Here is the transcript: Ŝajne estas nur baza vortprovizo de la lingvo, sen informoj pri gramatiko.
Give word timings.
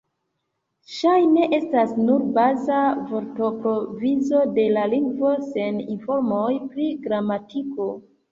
Ŝajne 0.93 1.43
estas 1.57 1.91
nur 2.05 2.23
baza 2.37 2.79
vortprovizo 3.11 4.41
de 4.55 4.65
la 4.77 4.87
lingvo, 4.95 5.33
sen 5.49 5.77
informoj 5.97 6.49
pri 6.73 6.89
gramatiko. 7.07 7.91